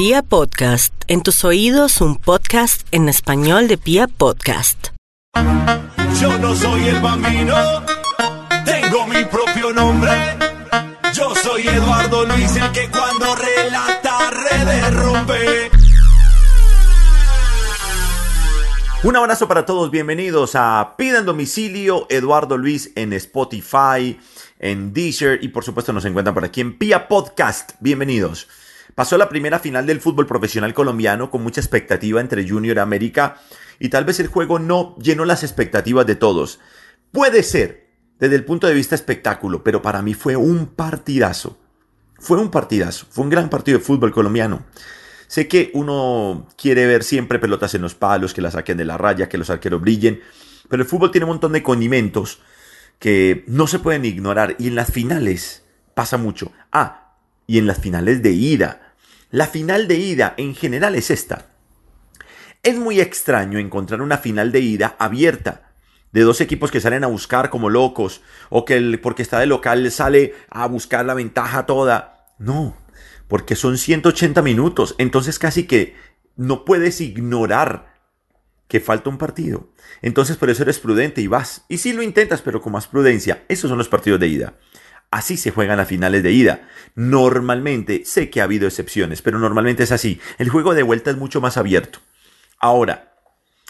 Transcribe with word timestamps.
Pia 0.00 0.22
Podcast, 0.22 0.94
en 1.08 1.22
tus 1.22 1.44
oídos 1.44 2.00
un 2.00 2.16
podcast 2.16 2.88
en 2.90 3.10
español 3.10 3.68
de 3.68 3.76
Pia 3.76 4.06
Podcast. 4.08 4.86
Yo 6.18 6.38
no 6.38 6.56
soy 6.56 6.88
el 6.88 7.00
bambino, 7.02 7.54
tengo 8.64 9.06
mi 9.06 9.22
propio 9.26 9.74
nombre. 9.74 10.10
Yo 11.12 11.34
soy 11.34 11.68
Eduardo 11.68 12.24
Luis, 12.24 12.56
el 12.56 12.72
que 12.72 12.88
cuando 12.88 13.36
relata 13.36 14.30
redes 14.30 14.94
rompe. 14.94 15.70
Un 19.02 19.16
abrazo 19.16 19.48
para 19.48 19.66
todos, 19.66 19.90
bienvenidos 19.90 20.52
a 20.54 20.94
Pida 20.96 21.18
en 21.18 21.26
Domicilio, 21.26 22.06
Eduardo 22.08 22.56
Luis 22.56 22.90
en 22.94 23.12
Spotify, 23.12 24.18
en 24.60 24.94
Deezer 24.94 25.44
y 25.44 25.48
por 25.48 25.62
supuesto 25.62 25.92
nos 25.92 26.06
encuentran 26.06 26.32
por 26.32 26.46
aquí 26.46 26.62
en 26.62 26.78
Pia 26.78 27.06
Podcast. 27.06 27.72
Bienvenidos. 27.80 28.48
Pasó 29.00 29.16
la 29.16 29.30
primera 29.30 29.58
final 29.58 29.86
del 29.86 29.98
fútbol 29.98 30.26
profesional 30.26 30.74
colombiano 30.74 31.30
con 31.30 31.42
mucha 31.42 31.62
expectativa 31.62 32.20
entre 32.20 32.46
Junior 32.46 32.76
y 32.76 32.80
América 32.80 33.40
y 33.78 33.88
tal 33.88 34.04
vez 34.04 34.20
el 34.20 34.26
juego 34.26 34.58
no 34.58 34.94
llenó 34.98 35.24
las 35.24 35.42
expectativas 35.42 36.04
de 36.04 36.16
todos. 36.16 36.60
Puede 37.10 37.42
ser 37.42 37.88
desde 38.18 38.34
el 38.36 38.44
punto 38.44 38.66
de 38.66 38.74
vista 38.74 38.94
espectáculo, 38.94 39.64
pero 39.64 39.80
para 39.80 40.02
mí 40.02 40.12
fue 40.12 40.36
un 40.36 40.66
partidazo. 40.66 41.56
Fue 42.18 42.36
un 42.36 42.50
partidazo, 42.50 43.06
fue 43.08 43.24
un 43.24 43.30
gran 43.30 43.48
partido 43.48 43.78
de 43.78 43.84
fútbol 43.84 44.12
colombiano. 44.12 44.66
Sé 45.28 45.48
que 45.48 45.70
uno 45.72 46.46
quiere 46.58 46.86
ver 46.86 47.02
siempre 47.02 47.38
pelotas 47.38 47.74
en 47.74 47.80
los 47.80 47.94
palos, 47.94 48.34
que 48.34 48.42
la 48.42 48.50
saquen 48.50 48.76
de 48.76 48.84
la 48.84 48.98
raya, 48.98 49.30
que 49.30 49.38
los 49.38 49.48
arqueros 49.48 49.80
brillen, 49.80 50.20
pero 50.68 50.82
el 50.82 50.88
fútbol 50.90 51.10
tiene 51.10 51.24
un 51.24 51.30
montón 51.30 51.52
de 51.52 51.62
condimentos 51.62 52.42
que 52.98 53.44
no 53.46 53.66
se 53.66 53.78
pueden 53.78 54.04
ignorar 54.04 54.56
y 54.58 54.68
en 54.68 54.74
las 54.74 54.92
finales 54.92 55.62
pasa 55.94 56.18
mucho. 56.18 56.52
Ah, 56.70 57.14
y 57.50 57.56
en 57.56 57.66
las 57.66 57.78
finales 57.78 58.22
de 58.22 58.30
ida. 58.30 58.89
La 59.30 59.46
final 59.46 59.86
de 59.86 59.94
ida 59.94 60.34
en 60.36 60.56
general 60.56 60.96
es 60.96 61.10
esta. 61.10 61.46
Es 62.64 62.76
muy 62.76 63.00
extraño 63.00 63.58
encontrar 63.58 64.02
una 64.02 64.18
final 64.18 64.50
de 64.50 64.60
ida 64.60 64.96
abierta 64.98 65.70
de 66.12 66.22
dos 66.22 66.40
equipos 66.40 66.72
que 66.72 66.80
salen 66.80 67.04
a 67.04 67.08
buscar 67.08 67.48
como 67.48 67.70
locos 67.70 68.22
o 68.48 68.64
que 68.64 68.98
porque 69.00 69.22
está 69.22 69.38
de 69.38 69.46
local 69.46 69.88
sale 69.92 70.34
a 70.50 70.66
buscar 70.66 71.04
la 71.06 71.14
ventaja 71.14 71.64
toda. 71.64 72.26
No, 72.38 72.76
porque 73.28 73.54
son 73.54 73.78
180 73.78 74.42
minutos, 74.42 74.96
entonces 74.98 75.38
casi 75.38 75.64
que 75.64 75.94
no 76.36 76.64
puedes 76.64 77.00
ignorar 77.00 77.94
que 78.66 78.80
falta 78.80 79.10
un 79.10 79.18
partido. 79.18 79.68
Entonces 80.02 80.36
por 80.36 80.50
eso 80.50 80.64
eres 80.64 80.80
prudente 80.80 81.20
y 81.20 81.28
vas. 81.28 81.64
Y 81.68 81.78
sí 81.78 81.92
lo 81.92 82.02
intentas, 82.02 82.42
pero 82.42 82.60
con 82.60 82.72
más 82.72 82.88
prudencia. 82.88 83.44
Esos 83.48 83.68
son 83.68 83.78
los 83.78 83.88
partidos 83.88 84.18
de 84.18 84.28
ida. 84.28 84.54
Así 85.10 85.36
se 85.36 85.50
juegan 85.50 85.78
las 85.78 85.88
finales 85.88 86.22
de 86.22 86.32
ida. 86.32 86.68
Normalmente, 86.94 88.04
sé 88.04 88.30
que 88.30 88.40
ha 88.40 88.44
habido 88.44 88.66
excepciones, 88.68 89.22
pero 89.22 89.38
normalmente 89.38 89.82
es 89.82 89.92
así. 89.92 90.20
El 90.38 90.50
juego 90.50 90.74
de 90.74 90.84
vuelta 90.84 91.10
es 91.10 91.16
mucho 91.16 91.40
más 91.40 91.56
abierto. 91.56 91.98
Ahora, 92.58 93.10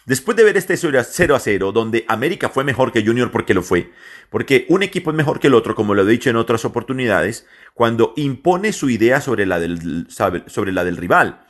Después 0.06 0.36
de 0.36 0.44
ver 0.44 0.56
este 0.56 0.76
0 0.76 0.98
a 0.98 1.38
0, 1.38 1.72
donde 1.72 2.04
América 2.08 2.48
fue 2.48 2.64
mejor 2.64 2.90
que 2.90 3.04
Junior 3.04 3.30
porque 3.30 3.52
lo 3.54 3.62
fue, 3.62 3.92
porque 4.30 4.64
un 4.68 4.82
equipo 4.82 5.10
es 5.10 5.16
mejor 5.16 5.38
que 5.38 5.48
el 5.48 5.54
otro, 5.54 5.74
como 5.74 5.94
lo 5.94 6.02
he 6.02 6.10
dicho 6.10 6.30
en 6.30 6.36
otras 6.36 6.64
oportunidades, 6.64 7.46
cuando 7.74 8.14
impone 8.16 8.72
su 8.72 8.88
idea 8.88 9.20
sobre 9.20 9.44
la 9.44 9.60
del, 9.60 10.08
sobre 10.08 10.72
la 10.72 10.84
del 10.84 10.96
rival. 10.96 11.42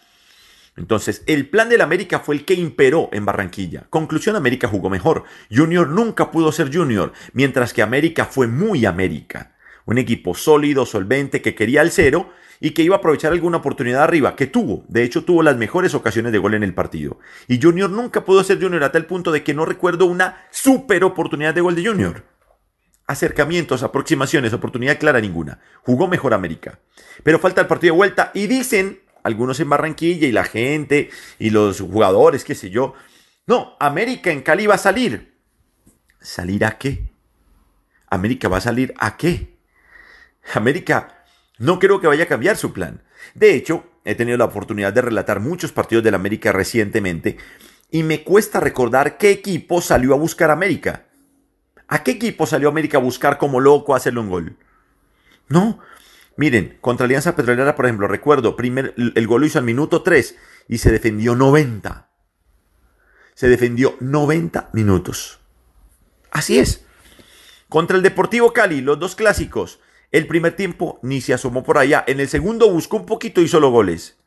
Entonces, 0.76 1.22
el 1.26 1.48
plan 1.48 1.68
del 1.68 1.80
América 1.80 2.20
fue 2.20 2.34
el 2.34 2.44
que 2.44 2.54
imperó 2.54 3.08
en 3.12 3.24
Barranquilla. 3.24 3.86
Conclusión, 3.88 4.34
América 4.34 4.66
jugó 4.66 4.90
mejor. 4.90 5.24
Junior 5.50 5.88
nunca 5.88 6.30
pudo 6.30 6.52
ser 6.52 6.74
Junior, 6.74 7.12
mientras 7.32 7.72
que 7.72 7.82
América 7.82 8.26
fue 8.26 8.46
muy 8.46 8.84
América. 8.84 9.52
Un 9.90 9.98
equipo 9.98 10.36
sólido, 10.36 10.86
solvente, 10.86 11.42
que 11.42 11.56
quería 11.56 11.82
el 11.82 11.90
cero 11.90 12.30
y 12.60 12.70
que 12.70 12.82
iba 12.82 12.94
a 12.94 12.98
aprovechar 12.98 13.32
alguna 13.32 13.56
oportunidad 13.56 14.04
arriba, 14.04 14.36
que 14.36 14.46
tuvo, 14.46 14.84
de 14.86 15.02
hecho 15.02 15.24
tuvo 15.24 15.42
las 15.42 15.56
mejores 15.56 15.94
ocasiones 15.94 16.30
de 16.30 16.38
gol 16.38 16.54
en 16.54 16.62
el 16.62 16.74
partido. 16.74 17.18
Y 17.48 17.60
Junior 17.60 17.90
nunca 17.90 18.24
pudo 18.24 18.44
ser 18.44 18.62
Junior 18.62 18.84
a 18.84 18.92
tal 18.92 19.06
punto 19.06 19.32
de 19.32 19.42
que 19.42 19.52
no 19.52 19.64
recuerdo 19.64 20.06
una 20.06 20.46
super 20.52 21.02
oportunidad 21.02 21.54
de 21.54 21.60
gol 21.60 21.74
de 21.74 21.84
Junior. 21.84 22.24
Acercamientos, 23.08 23.82
aproximaciones, 23.82 24.52
oportunidad 24.52 24.96
clara 24.96 25.20
ninguna. 25.20 25.58
Jugó 25.82 26.06
mejor 26.06 26.34
América. 26.34 26.78
Pero 27.24 27.40
falta 27.40 27.62
el 27.62 27.66
partido 27.66 27.94
de 27.94 27.98
vuelta 27.98 28.30
y 28.32 28.46
dicen 28.46 29.00
algunos 29.24 29.58
en 29.58 29.70
Barranquilla 29.70 30.28
y 30.28 30.32
la 30.32 30.44
gente 30.44 31.10
y 31.40 31.50
los 31.50 31.80
jugadores, 31.80 32.44
qué 32.44 32.54
sé 32.54 32.70
yo. 32.70 32.94
No, 33.48 33.74
América 33.80 34.30
en 34.30 34.42
Cali 34.42 34.68
va 34.68 34.76
a 34.76 34.78
salir. 34.78 35.34
¿Salir 36.20 36.64
a 36.64 36.78
qué? 36.78 37.10
América 38.08 38.46
va 38.46 38.58
a 38.58 38.60
salir 38.60 38.94
a 38.96 39.16
qué? 39.16 39.59
América 40.58 41.24
no 41.58 41.78
creo 41.78 42.00
que 42.00 42.06
vaya 42.06 42.24
a 42.24 42.28
cambiar 42.28 42.56
su 42.56 42.72
plan. 42.72 43.02
De 43.34 43.54
hecho, 43.54 43.84
he 44.04 44.14
tenido 44.14 44.38
la 44.38 44.46
oportunidad 44.46 44.92
de 44.92 45.02
relatar 45.02 45.40
muchos 45.40 45.72
partidos 45.72 46.02
del 46.02 46.14
América 46.14 46.52
recientemente 46.52 47.36
y 47.90 48.02
me 48.02 48.24
cuesta 48.24 48.60
recordar 48.60 49.18
qué 49.18 49.30
equipo 49.30 49.82
salió 49.82 50.14
a 50.14 50.18
buscar 50.18 50.50
América. 50.50 51.06
¿A 51.86 52.02
qué 52.02 52.12
equipo 52.12 52.46
salió 52.46 52.68
América 52.68 52.98
a 52.98 53.00
buscar 53.00 53.36
como 53.36 53.60
loco 53.60 53.94
hacerle 53.94 54.20
un 54.20 54.30
gol? 54.30 54.56
No. 55.48 55.80
Miren, 56.36 56.78
contra 56.80 57.04
Alianza 57.04 57.36
Petrolera, 57.36 57.76
por 57.76 57.84
ejemplo, 57.84 58.06
recuerdo, 58.08 58.56
el 58.58 59.26
gol 59.26 59.40
lo 59.40 59.46
hizo 59.46 59.58
al 59.58 59.64
minuto 59.64 60.02
3 60.02 60.36
y 60.68 60.78
se 60.78 60.92
defendió 60.92 61.34
90. 61.34 62.08
Se 63.34 63.48
defendió 63.48 63.96
90 64.00 64.70
minutos. 64.72 65.40
Así 66.30 66.58
es. 66.58 66.86
Contra 67.68 67.96
el 67.96 68.02
Deportivo 68.02 68.52
Cali, 68.52 68.80
los 68.80 68.98
dos 68.98 69.16
clásicos, 69.16 69.80
el 70.12 70.26
primer 70.26 70.56
tiempo 70.56 70.98
ni 71.02 71.20
se 71.20 71.34
asomó 71.34 71.62
por 71.62 71.78
allá. 71.78 72.04
En 72.06 72.20
el 72.20 72.28
segundo 72.28 72.70
buscó 72.70 72.96
un 72.96 73.06
poquito 73.06 73.40
y 73.40 73.48
los 73.48 73.70
goles. 73.70 74.18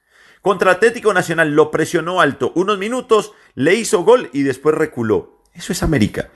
Contra 0.41 0.71
Atlético 0.71 1.13
Nacional 1.13 1.55
lo 1.55 1.71
presionó 1.71 2.19
alto 2.19 2.51
unos 2.55 2.77
minutos, 2.77 3.33
le 3.55 3.75
hizo 3.75 4.03
gol 4.03 4.29
y 4.33 4.43
después 4.43 4.75
reculó. 4.75 5.41
Eso 5.53 5.71
es 5.71 5.83
América. 5.83 6.29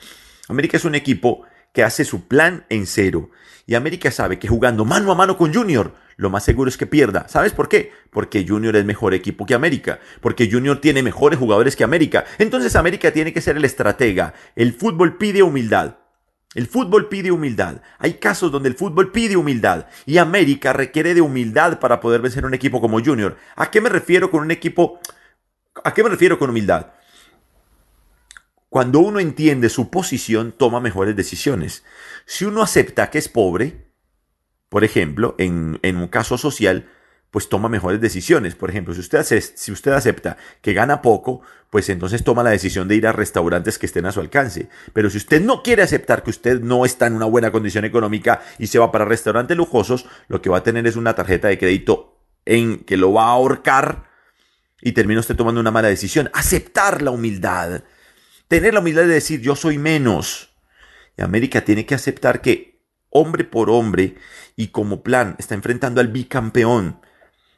América 0.47 0.77
es 0.77 0.85
un 0.85 0.95
equipo 0.95 1.43
que 1.73 1.83
hace 1.83 2.05
su 2.05 2.27
plan 2.27 2.65
en 2.69 2.85
cero. 2.85 3.29
Y 3.65 3.75
América 3.75 4.11
sabe 4.11 4.39
que 4.39 4.47
jugando 4.47 4.85
mano 4.85 5.11
a 5.11 5.15
mano 5.15 5.37
con 5.37 5.53
Junior, 5.53 5.93
lo 6.15 6.29
más 6.29 6.45
seguro 6.45 6.69
es 6.69 6.77
que 6.77 6.87
pierda. 6.87 7.27
¿Sabes 7.27 7.51
por 7.51 7.67
qué? 7.67 7.91
Porque 8.09 8.45
Junior 8.47 8.75
es 8.77 8.85
mejor 8.85 9.13
equipo 9.13 9.45
que 9.45 9.53
América. 9.53 9.99
Porque 10.21 10.49
Junior 10.49 10.79
tiene 10.79 11.03
mejores 11.03 11.37
jugadores 11.37 11.75
que 11.75 11.83
América. 11.83 12.25
Entonces 12.39 12.75
América 12.75 13.11
tiene 13.11 13.33
que 13.33 13.41
ser 13.41 13.57
el 13.57 13.65
estratega. 13.65 14.33
El 14.55 14.73
fútbol 14.73 15.17
pide 15.17 15.43
humildad. 15.43 15.97
El 16.57 16.65
fútbol 16.65 17.07
pide 17.07 17.31
humildad. 17.31 17.83
Hay 17.99 18.15
casos 18.15 18.51
donde 18.51 18.67
el 18.67 18.73
fútbol 18.73 19.11
pide 19.11 19.37
humildad 19.37 19.85
y 20.07 20.17
América 20.17 20.73
requiere 20.73 21.13
de 21.13 21.21
humildad 21.21 21.79
para 21.79 21.99
poder 21.99 22.19
vencer 22.19 22.47
un 22.47 22.55
equipo 22.55 22.81
como 22.81 22.99
Junior. 22.99 23.37
¿A 23.55 23.69
qué 23.69 23.79
me 23.79 23.89
refiero 23.89 24.31
con 24.31 24.41
un 24.41 24.49
equipo? 24.49 24.99
¿A 25.83 25.93
qué 25.93 26.01
me 26.01 26.09
refiero 26.09 26.39
con 26.39 26.49
humildad? 26.49 26.93
Cuando 28.69 29.01
uno 29.01 29.19
entiende 29.19 29.69
su 29.69 29.91
posición, 29.91 30.51
toma 30.51 30.79
mejores 30.79 31.15
decisiones. 31.15 31.83
Si 32.25 32.43
uno 32.43 32.63
acepta 32.63 33.11
que 33.11 33.19
es 33.19 33.29
pobre, 33.29 33.91
por 34.67 34.83
ejemplo, 34.83 35.35
en, 35.37 35.77
en 35.83 35.97
un 35.97 36.07
caso 36.07 36.39
social, 36.39 36.89
pues 37.37 37.49
toma 37.49 37.69
mejores 37.69 38.01
decisiones. 38.01 38.55
Por 38.55 38.71
ejemplo, 38.71 38.95
si 38.95 38.99
usted, 38.99 39.91
acepta 39.91 40.37
que 40.59 40.73
gana 40.73 41.03
poco, 41.03 41.41
pues 41.69 41.87
entonces 41.87 42.23
toma 42.23 42.41
la 42.41 42.49
decisión 42.49 42.87
de 42.87 42.95
ir 42.95 43.05
a 43.05 43.11
restaurantes 43.11 43.77
que 43.77 43.85
estén 43.85 44.07
a 44.07 44.11
su 44.11 44.21
alcance. 44.21 44.69
Pero 44.91 45.11
si 45.11 45.17
usted 45.17 45.39
no 45.39 45.61
quiere 45.61 45.83
aceptar 45.83 46.23
que 46.23 46.31
usted 46.31 46.61
no 46.61 46.83
está 46.83 47.05
en 47.05 47.13
una 47.13 47.27
buena 47.27 47.51
condición 47.51 47.85
económica 47.85 48.41
y 48.57 48.65
se 48.65 48.79
va 48.79 48.91
para 48.91 49.05
restaurantes 49.05 49.55
lujosos, 49.55 50.07
lo 50.27 50.41
que 50.41 50.49
va 50.49 50.57
a 50.57 50.63
tener 50.63 50.87
es 50.87 50.95
una 50.95 51.13
tarjeta 51.13 51.47
de 51.47 51.59
crédito 51.59 52.17
en 52.43 52.79
que 52.79 52.97
lo 52.97 53.13
va 53.13 53.25
a 53.25 53.33
ahorcar 53.33 54.05
y 54.81 54.93
termina 54.93 55.19
usted 55.19 55.35
tomando 55.35 55.61
una 55.61 55.69
mala 55.69 55.89
decisión. 55.89 56.31
Aceptar 56.33 57.03
la 57.03 57.11
humildad. 57.11 57.83
Tener 58.47 58.73
la 58.73 58.79
humildad 58.79 59.03
de 59.03 59.09
decir 59.09 59.41
yo 59.41 59.55
soy 59.55 59.77
menos. 59.77 60.55
Y 61.15 61.21
América 61.21 61.61
tiene 61.61 61.85
que 61.85 61.93
aceptar 61.93 62.41
que 62.41 62.81
hombre 63.11 63.43
por 63.43 63.69
hombre 63.69 64.15
y 64.55 64.69
como 64.69 65.03
plan 65.03 65.35
está 65.37 65.53
enfrentando 65.53 66.01
al 66.01 66.07
bicampeón 66.07 66.99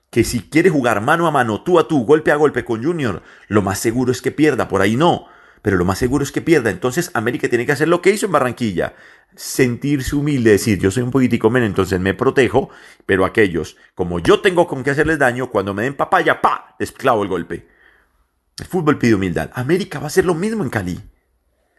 que 0.10 0.24
si 0.24 0.42
quiere 0.42 0.70
jugar 0.70 1.02
mano 1.02 1.28
a 1.28 1.32
mano, 1.32 1.62
tú 1.62 1.80
a 1.80 1.88
tú, 1.88 2.06
golpe 2.06 2.32
a 2.32 2.36
golpe 2.36 2.66
con 2.66 2.84
Junior, 2.84 3.22
lo 3.48 3.62
más 3.62 3.80
seguro 3.80 4.12
es 4.12 4.22
que 4.22 4.32
pierda, 4.32 4.68
por 4.68 4.82
ahí 4.82 4.96
no, 4.96 5.28
pero 5.62 5.78
lo 5.78 5.86
más 5.86 5.98
seguro 6.00 6.24
es 6.24 6.32
que 6.32 6.42
pierda. 6.42 6.70
Entonces 6.70 7.12
América 7.14 7.48
tiene 7.50 7.66
que 7.66 7.72
hacer 7.72 7.88
lo 7.88 8.02
que 8.02 8.12
hizo 8.12 8.26
en 8.26 8.32
Barranquilla, 8.32 8.96
sentirse 9.36 10.16
humilde, 10.16 10.52
decir, 10.52 10.80
yo 10.80 10.92
soy 10.92 11.04
un 11.04 11.12
poquitico 11.12 11.50
menos, 11.50 11.68
entonces 11.68 12.00
me 12.00 12.14
protejo, 12.14 12.70
pero 13.06 13.26
aquellos, 13.26 13.78
como 13.94 14.20
yo 14.20 14.42
tengo 14.42 14.68
con 14.68 14.84
qué 14.84 14.92
hacerles 14.92 15.20
daño, 15.20 15.50
cuando 15.50 15.74
me 15.74 15.84
den 15.84 15.96
papaya, 15.96 16.42
pa, 16.42 16.76
les 16.80 16.92
clavo 16.92 17.24
el 17.24 17.30
golpe. 17.30 17.68
El 18.58 18.66
fútbol 18.66 18.98
pide 18.98 19.16
humildad. 19.16 19.52
América 19.54 20.00
va 20.00 20.06
a 20.06 20.08
hacer 20.08 20.26
lo 20.26 20.36
mismo 20.36 20.64
en 20.64 20.70
Cali. 20.70 21.00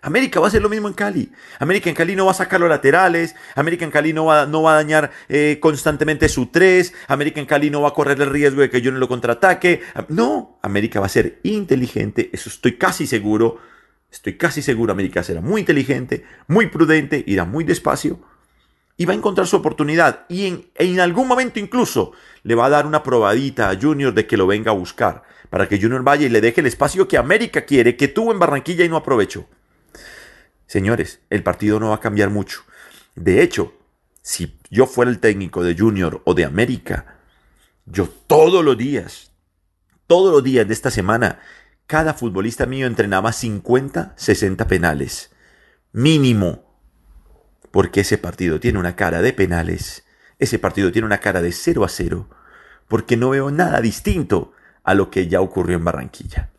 América 0.03 0.41
va 0.41 0.47
a 0.47 0.49
hacer 0.49 0.63
lo 0.63 0.69
mismo 0.69 0.89
en 0.89 0.95
Cali. 0.95 1.31
América 1.59 1.91
en 1.91 1.97
Cali 1.97 2.17
no 2.17 2.27
va 2.27 2.31
a 2.33 2.35
sacar 2.35 2.61
los 2.61 2.69
laterales. 2.69 3.35
América 3.55 3.85
en 3.85 3.91
Cali 3.91 4.13
no 4.13 4.25
va, 4.27 4.47
no 4.47 4.63
va 4.63 4.73
a 4.73 4.77
dañar 4.77 5.11
eh, 5.29 5.59
constantemente 5.61 6.29
su 6.29 6.47
3. 6.47 6.93
América 7.09 7.41
en 7.41 7.47
Cali 7.47 7.71
no 7.71 7.83
va 7.83 7.89
a 7.89 7.95
correr 7.95 8.21
el 8.21 8.31
riesgo 8.31 8.63
de 8.63 8.71
que 8.71 8.81
yo 8.81 8.93
no 8.93 8.99
lo 8.99 9.09
contraataque. 9.09 9.83
No, 10.09 10.59
América 10.63 11.01
va 11.01 11.07
a 11.07 11.11
ser 11.11 11.41
inteligente. 11.43 12.31
Eso 12.33 12.49
estoy 12.49 12.77
casi 12.77 13.07
seguro. 13.07 13.59
Estoy 14.11 14.37
casi 14.37 14.63
seguro. 14.63 14.93
América 14.93 15.23
será 15.23 15.41
muy 15.41 15.61
inteligente, 15.61 16.25
muy 16.47 16.67
prudente, 16.67 17.23
irá 17.27 17.45
muy 17.45 17.65
despacio 17.65 18.21
y 19.01 19.07
va 19.07 19.15
a 19.15 19.17
encontrar 19.17 19.47
su 19.47 19.57
oportunidad. 19.57 20.27
Y 20.29 20.45
en, 20.45 20.67
en 20.75 21.01
algún 21.01 21.27
momento 21.27 21.59
incluso 21.59 22.13
le 22.43 22.55
va 22.55 22.67
a 22.67 22.69
dar 22.69 22.87
una 22.87 23.03
probadita 23.03 23.71
a 23.71 23.81
Junior 23.81 24.13
de 24.13 24.27
que 24.27 24.37
lo 24.37 24.47
venga 24.47 24.73
a 24.73 24.75
buscar, 24.75 25.23
para 25.49 25.69
que 25.69 25.81
Junior 25.81 26.03
vaya 26.03 26.27
y 26.27 26.29
le 26.29 26.43
deje 26.43 26.61
el 26.61 26.67
espacio 26.67 27.09
que 27.09 27.17
América 27.17 27.65
quiere, 27.65 27.97
que 27.97 28.09
tuvo 28.09 28.31
en 28.31 28.39
Barranquilla 28.39 28.85
y 28.85 28.91
no 28.91 28.97
aprovechó. 28.97 29.47
Señores, 30.71 31.19
el 31.31 31.43
partido 31.43 31.81
no 31.81 31.89
va 31.89 31.97
a 31.97 32.01
cambiar 32.01 32.31
mucho. 32.31 32.61
De 33.17 33.43
hecho, 33.43 33.75
si 34.23 34.57
yo 34.71 34.87
fuera 34.87 35.11
el 35.11 35.19
técnico 35.19 35.65
de 35.65 35.77
Junior 35.77 36.23
o 36.25 36.33
de 36.33 36.45
América, 36.45 37.19
yo 37.87 38.09
todos 38.09 38.65
los 38.65 38.79
días, 38.79 39.33
todos 40.07 40.33
los 40.33 40.45
días 40.45 40.69
de 40.69 40.73
esta 40.73 40.93
semana, 40.93 41.41
cada 41.89 42.15
futbolista 42.15 42.67
mío 42.67 42.87
entrenaba 42.87 43.33
50, 43.33 44.15
60 44.15 44.69
penales. 44.69 45.33
Mínimo. 45.91 46.79
Porque 47.73 48.03
ese 48.03 48.17
partido 48.17 48.61
tiene 48.61 48.79
una 48.79 48.95
cara 48.95 49.23
de 49.23 49.33
penales. 49.33 50.05
Ese 50.39 50.61
partido 50.61 50.93
tiene 50.93 51.07
una 51.07 51.19
cara 51.19 51.43
de 51.43 51.51
0 51.51 51.83
a 51.83 51.89
0. 51.89 52.31
Porque 52.87 53.17
no 53.17 53.31
veo 53.31 53.51
nada 53.51 53.81
distinto 53.81 54.53
a 54.85 54.95
lo 54.95 55.11
que 55.11 55.27
ya 55.27 55.41
ocurrió 55.41 55.77
en 55.77 55.85
Barranquilla. 55.85 56.50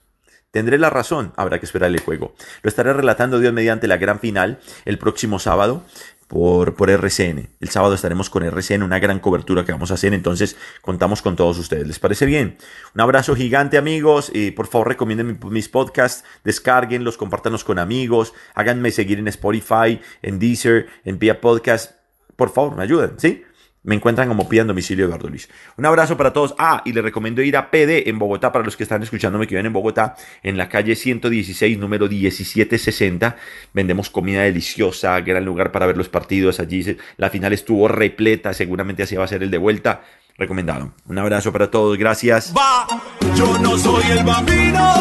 Tendré 0.52 0.78
la 0.78 0.90
razón, 0.90 1.32
habrá 1.38 1.60
que 1.60 1.66
esperar 1.66 1.90
el 1.90 2.02
juego. 2.02 2.36
Lo 2.62 2.68
estaré 2.68 2.92
relatando 2.92 3.40
Dios 3.40 3.54
mediante 3.54 3.88
la 3.88 3.96
gran 3.96 4.20
final 4.20 4.60
el 4.84 4.98
próximo 4.98 5.40
sábado 5.40 5.84
por, 6.28 6.76
por 6.76 6.90
RCN. 6.90 7.50
El 7.62 7.70
sábado 7.70 7.94
estaremos 7.94 8.30
con 8.30 8.44
RCN, 8.44 8.84
una 8.84 9.00
gran 9.00 9.20
cobertura 9.20 9.64
que 9.64 9.72
vamos 9.72 9.92
a 9.92 9.94
hacer, 9.94 10.14
entonces 10.14 10.58
contamos 10.82 11.22
con 11.22 11.38
todos 11.38 11.58
ustedes. 11.58 11.88
¿Les 11.88 12.00
parece 12.00 12.26
bien? 12.26 12.58
Un 12.94 13.02
abrazo 13.02 13.34
gigante 13.34 13.78
amigos, 13.78 14.30
y 14.34 14.52
por 14.52 14.68
favor 14.68 14.90
recomienden 14.90 15.40
mis 15.50 15.70
podcasts, 15.70 16.26
descarguenlos, 16.44 17.18
compártanos 17.18 17.64
con 17.64 17.80
amigos, 17.80 18.34
háganme 18.54 18.92
seguir 18.92 19.20
en 19.20 19.30
Spotify, 19.30 20.02
en 20.22 20.38
Deezer, 20.38 20.88
en 21.06 21.18
Pia 21.18 21.40
Podcast. 21.40 21.94
Por 22.36 22.50
favor, 22.50 22.76
me 22.76 22.84
ayuden, 22.84 23.14
¿sí? 23.18 23.44
Me 23.84 23.96
encuentran 23.96 24.28
como 24.28 24.48
Pía 24.48 24.64
Domicilio 24.64 25.06
Eduardo 25.06 25.28
Luis. 25.28 25.50
Un 25.76 25.86
abrazo 25.88 26.16
para 26.16 26.34
todos. 26.34 26.54
Ah, 26.60 26.84
y 26.86 26.94
les 26.94 27.04
recomiendo 27.04 27.42
ir 27.42 27.58
a 27.58 27.72
PD 27.72 28.10
en 28.10 28.20
Bogotá, 28.20 28.52
para 28.52 28.64
los 28.64 28.78
que 28.78 28.84
están 28.84 29.02
escuchándome 29.02 29.48
que 29.48 29.56
viven 29.56 29.66
en 29.66 29.74
Bogotá, 29.74 30.16
en 30.44 30.58
la 30.58 30.70
calle 30.70 30.96
116, 30.96 31.80
número 31.80 32.08
1760. 32.08 33.36
Vendemos 33.74 34.12
comida 34.12 34.44
deliciosa, 34.44 35.20
gran 35.22 35.46
lugar 35.46 35.72
para 35.72 35.88
ver 35.88 35.98
los 35.98 36.10
partidos. 36.10 36.60
Allí 36.60 36.96
la 37.18 37.32
final 37.32 37.54
estuvo 37.54 37.88
repleta, 37.88 38.54
seguramente 38.54 39.04
así 39.04 39.16
va 39.16 39.24
a 39.24 39.28
ser 39.28 39.42
el 39.42 39.50
de 39.50 39.58
vuelta. 39.58 40.04
Recomendado. 40.38 40.94
Un 41.08 41.18
abrazo 41.18 41.52
para 41.52 41.70
todos, 41.72 41.98
gracias. 41.98 42.54
Va, 42.56 42.88
yo 43.36 43.58
no 43.60 43.78
soy 43.78 44.04
el 44.12 44.24
bambino, 44.24 44.96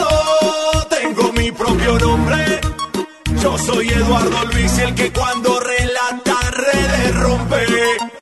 tengo 0.88 1.33
mi 1.33 1.53
propio 1.53 1.99
nombre. 1.99 2.61
Yo 3.43 3.56
soy 3.56 3.88
Eduardo 3.88 4.44
Luis, 4.53 4.79
el 4.79 4.94
que 4.94 5.11
cuando 5.12 5.61
relata 5.61 6.50
redes 6.50 7.17
rompe. 7.17 8.20